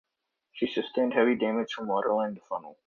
She 0.53 0.65
sustained 0.65 1.13
heavy 1.13 1.35
damage 1.35 1.73
from 1.73 1.85
waterline 1.85 2.33
to 2.33 2.41
funnel. 2.49 2.79